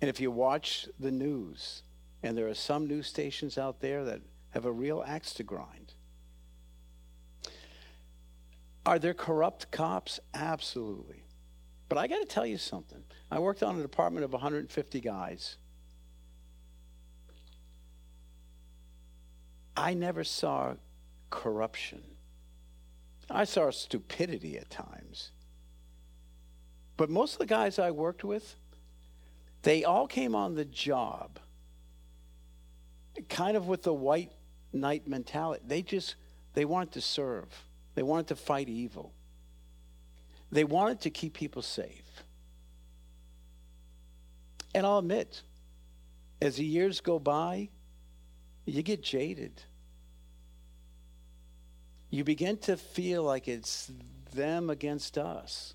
[0.00, 1.82] And if you watch the news,
[2.22, 4.20] and there are some news stations out there that
[4.50, 5.94] have a real axe to grind,
[8.84, 10.18] are there corrupt cops?
[10.34, 11.22] Absolutely.
[11.88, 13.04] But I got to tell you something.
[13.30, 15.56] I worked on a department of 150 guys.
[19.76, 20.74] I never saw
[21.32, 22.02] corruption.
[23.28, 25.32] I saw stupidity at times.
[26.96, 28.54] But most of the guys I worked with,
[29.62, 31.40] they all came on the job
[33.28, 34.32] kind of with the white
[34.72, 35.62] knight mentality.
[35.66, 36.16] They just
[36.54, 37.48] they wanted to serve.
[37.94, 39.12] They wanted to fight evil.
[40.50, 42.24] They wanted to keep people safe.
[44.74, 45.42] And I'll admit,
[46.40, 47.70] as the years go by,
[48.64, 49.62] you get jaded.
[52.12, 53.90] You begin to feel like it's
[54.34, 55.74] them against us.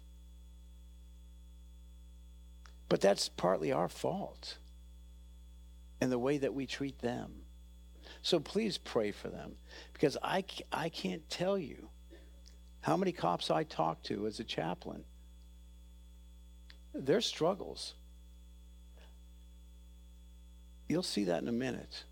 [2.87, 4.59] But that's partly our fault
[5.99, 7.41] in the way that we treat them.
[8.21, 9.55] So please pray for them
[9.93, 11.89] because I, I can't tell you
[12.81, 15.05] how many cops I talk to as a chaplain?
[16.93, 17.95] Their struggles.
[20.87, 22.03] You'll see that in a minute.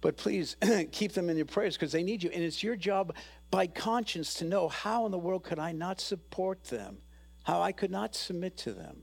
[0.00, 0.56] But please
[0.92, 2.30] keep them in your prayers because they need you.
[2.30, 3.14] And it's your job
[3.50, 6.98] by conscience to know how in the world could I not support them,
[7.44, 9.02] how I could not submit to them.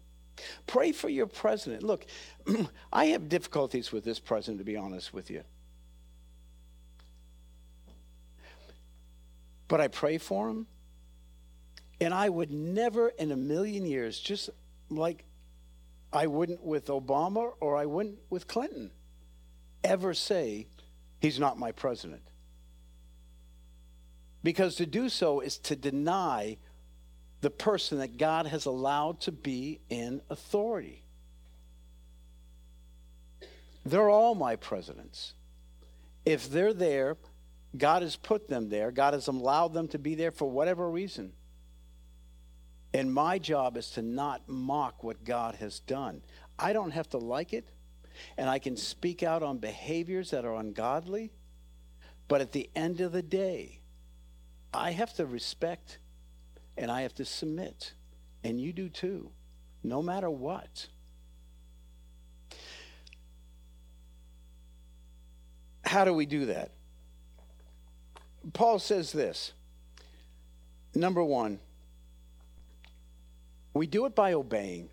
[0.67, 1.83] Pray for your president.
[1.83, 2.05] Look,
[2.93, 5.43] I have difficulties with this president, to be honest with you.
[9.67, 10.67] But I pray for him.
[12.01, 14.49] And I would never in a million years, just
[14.89, 15.23] like
[16.11, 18.91] I wouldn't with Obama or I wouldn't with Clinton,
[19.83, 20.67] ever say,
[21.25, 22.21] he's not my president.
[24.43, 26.57] Because to do so is to deny
[27.41, 31.03] the person that God has allowed to be in authority.
[33.83, 35.33] They're all my presidents.
[36.25, 37.17] If they're there,
[37.75, 38.91] God has put them there.
[38.91, 41.33] God has allowed them to be there for whatever reason.
[42.93, 46.21] And my job is to not mock what God has done.
[46.57, 47.67] I don't have to like it,
[48.37, 51.31] and I can speak out on behaviors that are ungodly.
[52.27, 53.81] But at the end of the day,
[54.73, 55.99] I have to respect
[56.77, 57.93] and I have to submit.
[58.43, 59.31] And you do too,
[59.83, 60.87] no matter what.
[65.83, 66.71] How do we do that?
[68.53, 69.53] Paul says this.
[70.93, 71.59] Number one,
[73.73, 74.89] we do it by obeying.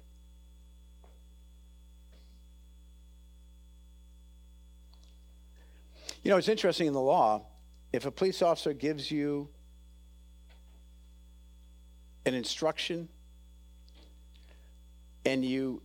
[6.22, 7.46] You know, it's interesting in the law,
[7.92, 9.48] if a police officer gives you
[12.24, 13.08] an instruction
[15.24, 15.82] and you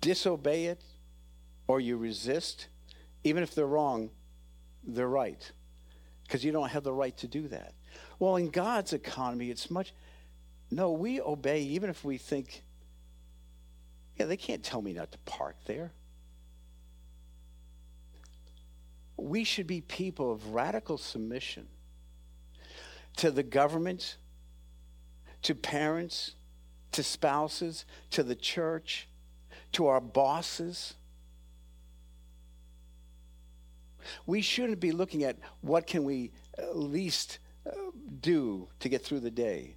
[0.00, 0.82] disobey it
[1.66, 2.68] or you resist,
[3.24, 4.10] even if they're wrong,
[4.84, 5.50] they're right
[6.24, 7.74] because you don't have the right to do that.
[8.18, 9.94] Well, in God's economy, it's much.
[10.70, 12.62] No, we obey even if we think,
[14.16, 15.92] yeah, they can't tell me not to park there.
[19.20, 21.66] We should be people of radical submission
[23.16, 24.16] to the government,
[25.42, 26.34] to parents,
[26.92, 29.08] to spouses, to the church,
[29.72, 30.94] to our bosses.
[34.26, 36.32] We shouldn't be looking at what can we
[36.74, 37.72] least uh,
[38.20, 39.76] do to get through the day.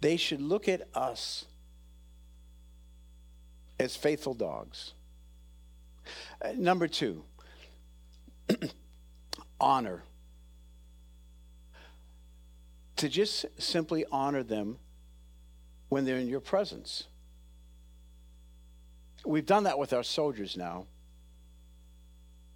[0.00, 1.46] They should look at us
[3.80, 4.92] as faithful dogs.
[6.42, 7.24] Uh, number two,
[9.60, 10.02] honor.
[12.96, 14.78] To just simply honor them
[15.88, 17.04] when they're in your presence.
[19.26, 20.86] We've done that with our soldiers now.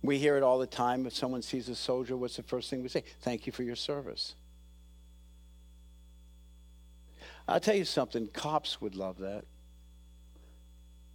[0.02, 1.06] We hear it all the time.
[1.06, 3.04] If someone sees a soldier, what's the first thing we say?
[3.20, 4.34] Thank you for your service.
[7.48, 9.44] I'll tell you something, cops would love that.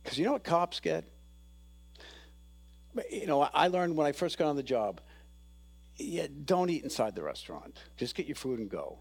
[0.04, 1.06] Because you know what cops get?
[3.10, 5.02] You know, I learned when I first got on the job,
[5.98, 7.80] yeah, don't eat inside the restaurant.
[7.98, 9.00] Just get your food and go.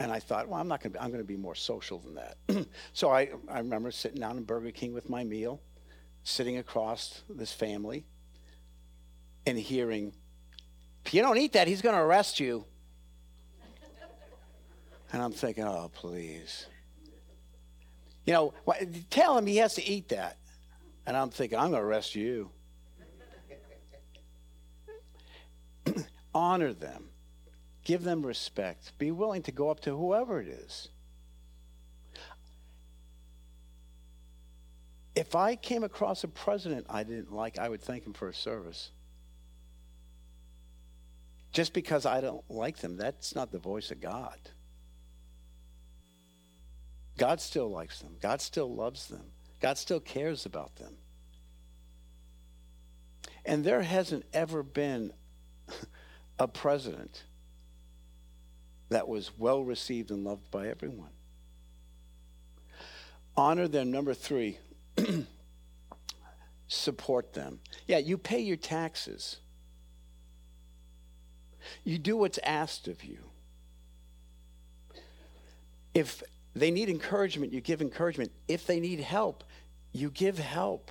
[0.00, 1.02] And I thought, well, I'm not going to.
[1.02, 2.66] I'm going to be more social than that.
[2.92, 5.60] so I, I remember sitting down in Burger King with my meal,
[6.22, 8.06] sitting across this family,
[9.46, 10.12] and hearing,
[11.04, 12.64] if you don't eat that, he's going to arrest you.
[15.12, 16.66] And I'm thinking, oh, please.
[18.26, 18.54] You know,
[19.08, 20.36] tell him he has to eat that.
[21.08, 22.50] And I'm thinking, I'm going to arrest you.
[26.34, 27.08] Honor them.
[27.82, 28.92] Give them respect.
[28.98, 30.90] Be willing to go up to whoever it is.
[35.14, 38.36] If I came across a president I didn't like, I would thank him for his
[38.36, 38.90] service.
[41.52, 44.38] Just because I don't like them, that's not the voice of God.
[47.16, 48.18] God still likes them.
[48.20, 49.32] God still loves them.
[49.60, 50.94] God still cares about them.
[53.44, 55.12] And there hasn't ever been
[56.38, 57.24] a president
[58.90, 61.10] that was well received and loved by everyone.
[63.36, 63.90] Honor them.
[63.90, 64.58] Number three,
[66.68, 67.60] support them.
[67.86, 69.38] Yeah, you pay your taxes.
[71.84, 73.18] You do what's asked of you.
[75.94, 76.22] If
[76.54, 78.32] they need encouragement, you give encouragement.
[78.46, 79.44] If they need help,
[79.92, 80.90] you give help.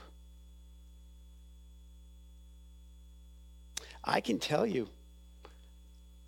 [4.03, 4.87] I can tell you,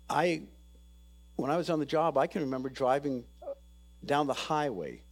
[0.08, 0.42] I,
[1.36, 3.24] when I was on the job, I can remember driving
[4.04, 5.02] down the highway,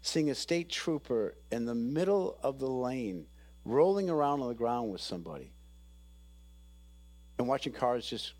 [0.00, 3.26] seeing a state trooper in the middle of the lane,
[3.64, 5.52] rolling around on the ground with somebody,
[7.38, 8.32] and watching cars just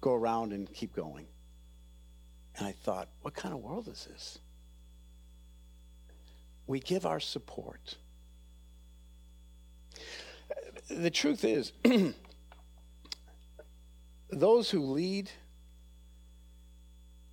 [0.00, 1.26] go around and keep going.
[2.56, 4.38] And I thought, what kind of world is this?
[6.68, 7.96] We give our support.
[10.88, 11.72] the truth is,
[14.30, 15.30] those who lead,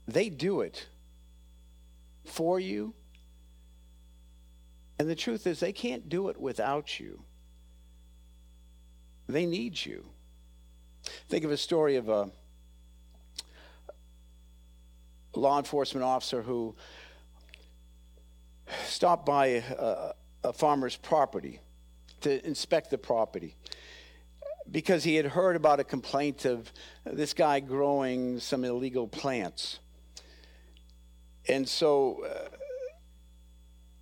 [0.08, 0.88] they do it
[2.26, 2.94] for you.
[4.98, 7.22] And the truth is, they can't do it without you.
[9.28, 10.06] They need you.
[11.28, 12.32] Think of a story of a
[15.36, 16.76] law enforcement officer who
[18.86, 20.14] stopped by a,
[20.44, 21.60] a farmer's property
[22.22, 23.56] to inspect the property
[24.72, 26.72] because he had heard about a complaint of
[27.06, 29.80] this guy growing some illegal plants.
[31.48, 32.50] And so uh,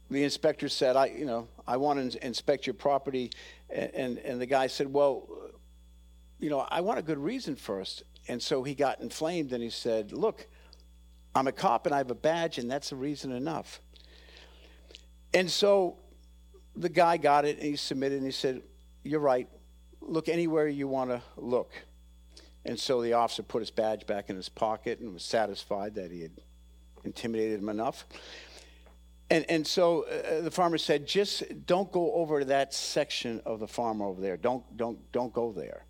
[0.10, 3.32] the inspector said, I, you know, I want to inspect your property.
[3.70, 5.28] And, and, and the guy said, well,
[6.40, 8.04] you know, I want a good reason first.
[8.28, 10.48] And so he got inflamed and he said, look,
[11.36, 13.82] I'm a cop and I have a badge, and that's a reason enough.
[15.34, 15.98] And so
[16.76, 18.62] the guy got it and he submitted and he said,
[19.04, 19.48] You're right.
[20.02, 21.72] Look anywhere you want to look.
[22.66, 26.12] And so the officer put his badge back in his pocket and was satisfied that
[26.12, 26.32] he had
[27.04, 28.06] intimidated him enough.
[29.30, 33.60] And, and so uh, the farmer said, just don't go over to that section of
[33.60, 34.38] the farm over there.
[34.38, 35.86] Don't, don't, don't go there.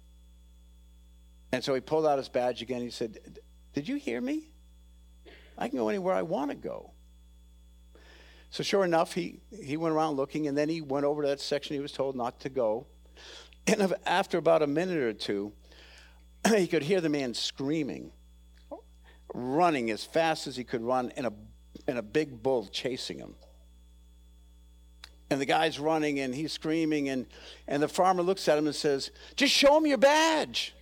[1.52, 2.82] And so he pulled out his badge again.
[2.82, 3.40] He said,
[3.74, 4.50] Did you hear me?
[5.56, 6.93] I can go anywhere I want to go.
[8.54, 11.42] So sure enough, he, he went around looking, and then he went over to that
[11.42, 12.86] section he was told not to go.
[13.66, 15.54] And after about a minute or two,
[16.56, 18.12] he could hear the man screaming,
[19.34, 21.34] running as fast as he could run, and a,
[21.88, 23.34] and a big bull chasing him.
[25.32, 27.26] And the guy's running, and he's screaming, and,
[27.68, 30.76] and the farmer looks at him and says, Just show him your badge.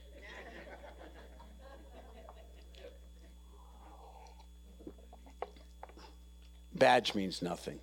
[6.81, 7.79] Badge means nothing.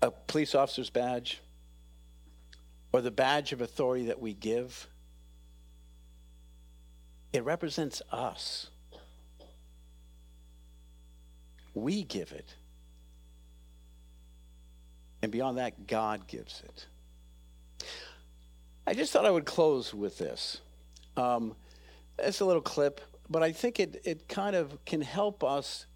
[0.00, 1.42] A police officer's badge
[2.94, 4.88] or the badge of authority that we give,
[7.34, 8.68] it represents us.
[11.74, 12.54] We give it.
[15.20, 16.86] And beyond that, God gives it.
[18.86, 20.62] I just thought I would close with this.
[21.18, 21.54] Um,
[22.18, 25.86] it's a little clip but I think it, it kind of can help us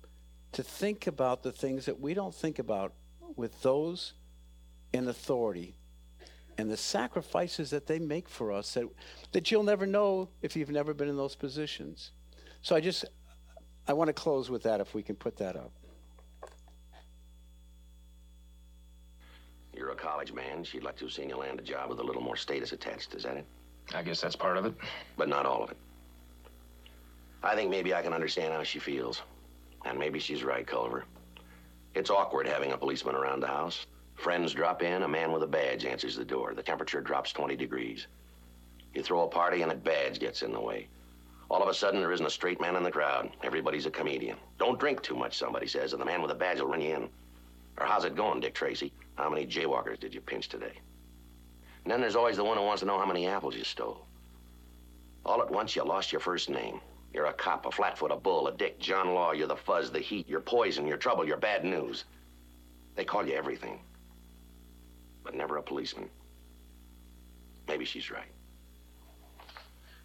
[0.52, 2.92] to think about the things that we don't think about
[3.36, 4.14] with those
[4.92, 5.76] in authority
[6.58, 8.84] and the sacrifices that they make for us that,
[9.32, 12.10] that you'll never know if you've never been in those positions.
[12.62, 13.04] So I just,
[13.86, 15.72] I want to close with that if we can put that up.
[19.74, 20.64] You're a college man.
[20.64, 23.14] She'd like to have seen you land a job with a little more status attached.
[23.14, 23.46] Is that it?
[23.94, 24.74] I guess that's part of it.
[25.16, 25.76] But not all of it.
[27.42, 29.22] I think maybe I can understand how she feels.
[29.84, 31.04] And maybe she's right, Culver.
[31.94, 33.86] It's awkward having a policeman around the house.
[34.14, 36.52] Friends drop in, a man with a badge answers the door.
[36.54, 38.06] The temperature drops 20 degrees.
[38.94, 40.88] You throw a party and a badge gets in the way.
[41.50, 43.30] All of a sudden, there isn't a straight man in the crowd.
[43.42, 44.36] Everybody's a comedian.
[44.58, 46.94] Don't drink too much, somebody says, and the man with a badge will run you
[46.94, 47.08] in.
[47.78, 48.92] Or how's it going, Dick Tracy?
[49.16, 50.78] How many jaywalkers did you pinch today?
[51.84, 54.04] And then there's always the one who wants to know how many apples you stole.
[55.24, 56.80] All at once, you lost your first name.
[57.12, 59.32] You're a cop, a flatfoot, a bull, a dick, John Law.
[59.32, 62.04] You're the fuzz, the heat, you're poison, you're trouble, you're bad news.
[62.94, 63.80] They call you everything,
[65.24, 66.08] but never a policeman.
[67.66, 68.30] Maybe she's right.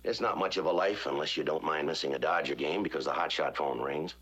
[0.04, 3.06] It's not much of a life unless you don't mind missing a Dodger game because
[3.06, 4.16] the hotshot phone rings.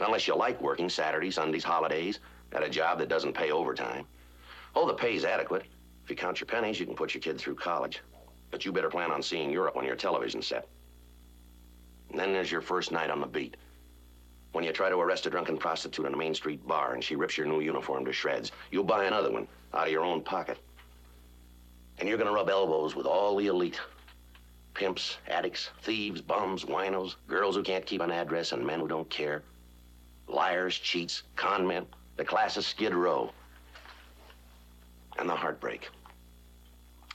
[0.00, 2.20] Unless you like working Saturdays, Sundays, holidays
[2.52, 4.06] at a job that doesn't pay overtime.
[4.74, 5.64] Oh, the pay's adequate.
[6.04, 8.02] If you count your pennies, you can put your kid through college.
[8.50, 10.68] But you better plan on seeing Europe on your television set.
[12.14, 13.56] And then there's your first night on the beat.
[14.52, 17.16] When you try to arrest a drunken prostitute in a Main Street bar and she
[17.16, 20.58] rips your new uniform to shreds, you'll buy another one out of your own pocket.
[21.98, 23.80] And you're gonna rub elbows with all the elite.
[24.74, 29.10] Pimps, addicts, thieves, bums, winos, girls who can't keep an address, and men who don't
[29.10, 29.42] care.
[30.28, 31.84] Liars, cheats, con men,
[32.14, 33.32] the class of Skid Row.
[35.18, 35.90] And the heartbreak.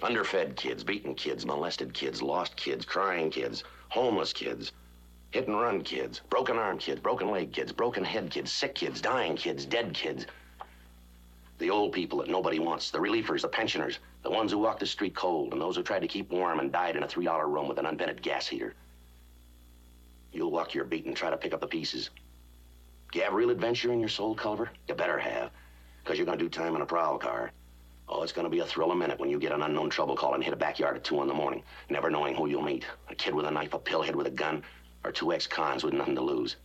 [0.04, 4.74] Underfed kids, beaten kids, molested kids, lost kids, crying kids, homeless kids,
[5.32, 9.00] Hit and run kids, broken arm kids, broken leg kids, broken head kids, sick kids,
[9.00, 10.26] dying kids, dead kids.
[11.60, 14.88] The old people that nobody wants, the reliefers, the pensioners, the ones who walk the
[14.88, 17.68] street cold, and those who tried to keep warm and died in a $3 room
[17.68, 18.74] with an unvented gas heater.
[20.32, 22.10] You'll walk your beat and try to pick up the pieces.
[23.12, 24.72] Do you have real adventure in your soul, Culver?
[24.88, 25.52] You better have,
[26.04, 27.52] because you're going to do time in a prowl car.
[28.08, 30.16] Oh, it's going to be a thrill a minute when you get an unknown trouble
[30.16, 32.86] call and hit a backyard at 2 in the morning, never knowing who you'll meet.
[33.10, 34.64] A kid with a knife, a pillhead with a gun,
[35.04, 36.58] or two ex-cons with nothing to lose.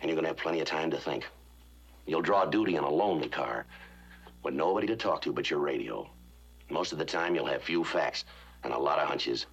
[0.00, 1.26] And you're gonna have plenty of time to think.
[2.06, 3.66] You'll draw duty in a lonely car.
[4.42, 6.08] with nobody to talk to but your radio.
[6.68, 8.24] Most of the time, you'll have few facts
[8.64, 9.46] and a lot of hunches.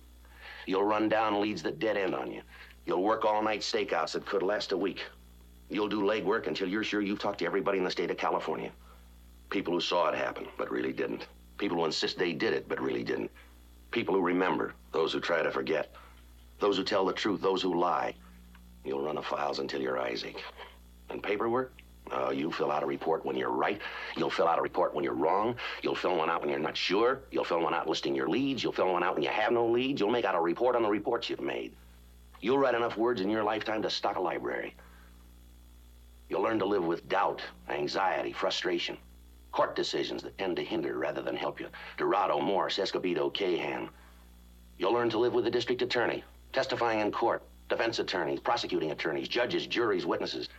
[0.66, 2.42] You'll run down leads that dead end on you.
[2.86, 5.04] You'll work all night stakeouts that could last a week.
[5.70, 8.72] You'll do legwork until you're sure you've talked to everybody in the state of California.
[9.50, 11.28] People who saw it happen, but really didn't.
[11.58, 13.32] People who insist they did it, but really didn't.
[13.92, 15.94] People who remember, those who try to forget.
[16.60, 18.14] Those who tell the truth, those who lie.
[18.84, 20.44] You'll run the files until your eyes ache.
[21.10, 21.74] And paperwork?
[22.12, 23.80] Oh, you fill out a report when you're right.
[24.18, 25.56] You'll fill out a report when you're wrong.
[25.84, 27.22] You'll fill one out when you're not sure.
[27.32, 28.64] You'll fill one out listing your leads.
[28.64, 30.02] You'll fill one out when you have no leads.
[30.02, 31.74] You'll make out a report on the reports you've made.
[32.42, 34.76] You'll write enough words in your lifetime to stock a library.
[36.30, 38.98] You'll learn to live with doubt, anxiety, frustration,
[39.52, 41.68] court decisions that tend to hinder rather than help you.
[41.98, 43.90] Dorado, Morse, Escobedo, Cahan.
[44.78, 49.28] You'll learn to live with the district attorney, testifying in court, defense attorneys, prosecuting attorneys,
[49.28, 50.50] judges, juries, witnesses.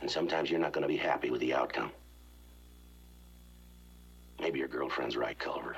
[0.00, 1.90] And sometimes you're not going to be happy with the outcome.
[4.40, 5.76] Maybe your girlfriend's right, Culver.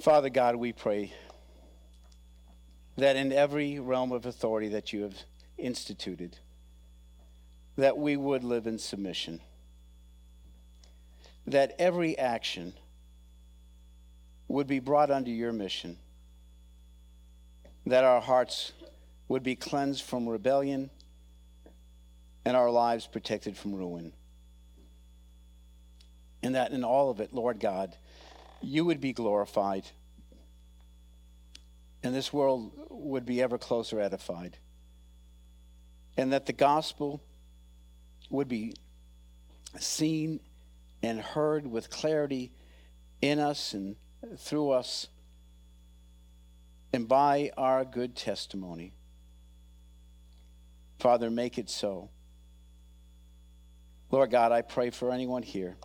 [0.00, 1.12] Father God, we pray
[2.96, 5.16] that in every realm of authority that you have
[5.58, 6.38] instituted,
[7.76, 9.40] that we would live in submission,
[11.46, 12.72] that every action
[14.48, 15.96] would be brought under your mission,
[17.86, 18.72] that our hearts
[19.28, 20.90] would be cleansed from rebellion
[22.44, 24.12] and our lives protected from ruin.
[26.42, 27.96] And that in all of it, Lord God,
[28.60, 29.84] you would be glorified
[32.06, 34.56] and this world would be ever closer edified.
[36.16, 37.20] And that the gospel
[38.30, 38.74] would be
[39.80, 40.38] seen
[41.06, 42.50] and heard with clarity
[43.20, 43.94] in us and
[44.38, 45.06] through us
[46.92, 48.92] and by our good testimony.
[50.98, 52.10] Father, make it so.
[54.10, 55.76] Lord God, I pray for anyone here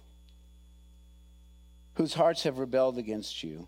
[1.96, 3.68] whose hearts have rebelled against you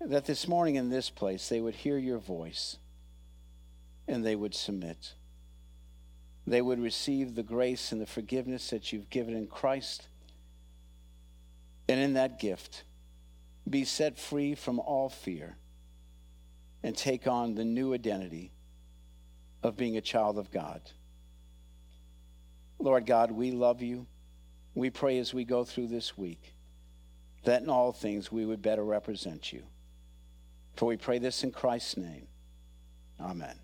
[0.00, 2.78] that this morning in this place they would hear your voice
[4.08, 5.14] and they would submit.
[6.46, 10.08] They would receive the grace and the forgiveness that you've given in Christ.
[11.88, 12.84] And in that gift,
[13.68, 15.56] be set free from all fear
[16.82, 18.52] and take on the new identity
[19.62, 20.82] of being a child of God.
[22.78, 24.06] Lord God, we love you.
[24.74, 26.54] We pray as we go through this week
[27.44, 29.62] that in all things we would better represent you.
[30.76, 32.26] For we pray this in Christ's name.
[33.20, 33.63] Amen.